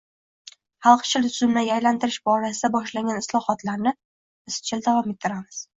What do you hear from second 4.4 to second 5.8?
izchil davom ettiramiz.